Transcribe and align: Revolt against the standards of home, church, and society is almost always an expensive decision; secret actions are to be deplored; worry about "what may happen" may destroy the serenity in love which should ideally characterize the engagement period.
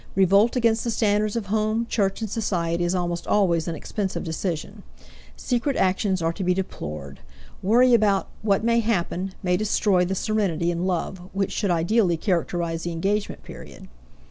Revolt 0.15 0.55
against 0.55 0.83
the 0.83 0.89
standards 0.89 1.35
of 1.35 1.45
home, 1.45 1.85
church, 1.87 2.21
and 2.21 2.27
society 2.31 2.83
is 2.83 2.95
almost 2.95 3.27
always 3.27 3.67
an 3.67 3.75
expensive 3.75 4.23
decision; 4.23 4.81
secret 5.37 5.77
actions 5.77 6.23
are 6.23 6.33
to 6.33 6.43
be 6.43 6.55
deplored; 6.55 7.19
worry 7.61 7.93
about 7.93 8.27
"what 8.41 8.63
may 8.63 8.79
happen" 8.79 9.35
may 9.43 9.55
destroy 9.57 10.03
the 10.03 10.15
serenity 10.15 10.71
in 10.71 10.87
love 10.87 11.19
which 11.33 11.51
should 11.51 11.69
ideally 11.69 12.17
characterize 12.17 12.81
the 12.81 12.91
engagement 12.91 13.43
period. 13.43 13.89